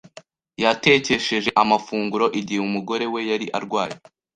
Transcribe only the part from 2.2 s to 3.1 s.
igihe umugore